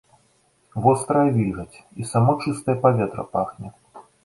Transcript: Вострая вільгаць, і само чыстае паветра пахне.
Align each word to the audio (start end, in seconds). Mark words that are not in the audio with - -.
Вострая 0.85 1.25
вільгаць, 1.35 1.83
і 2.03 2.07
само 2.13 2.31
чыстае 2.43 2.77
паветра 2.89 3.23
пахне. 3.37 3.75